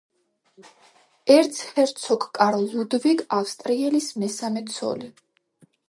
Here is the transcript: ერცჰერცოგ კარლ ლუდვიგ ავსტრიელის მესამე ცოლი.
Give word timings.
ერცჰერცოგ 1.33 2.27
კარლ 2.39 2.65
ლუდვიგ 2.73 3.25
ავსტრიელის 3.41 4.09
მესამე 4.25 4.69
ცოლი. 4.79 5.17